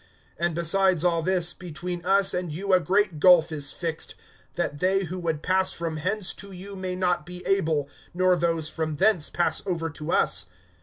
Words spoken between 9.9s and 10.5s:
to us.